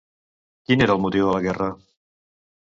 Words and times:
Quin 0.69 0.85
era 0.85 0.95
el 0.99 1.03
motiu 1.05 1.27
de 1.29 1.37
la 1.37 1.45
guerra? 1.45 1.71